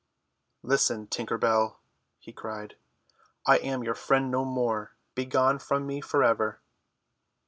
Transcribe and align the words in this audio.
"Listen, 0.63 1.05
Tinker 1.05 1.37
Bell," 1.37 1.79
he 2.17 2.33
cried, 2.33 2.75
"I 3.45 3.57
am 3.59 3.83
your 3.83 3.93
friend 3.93 4.31
no 4.31 4.43
more. 4.43 4.95
Begone 5.13 5.59
from 5.59 5.85
me 5.85 6.01
for 6.01 6.23
ever." 6.23 6.59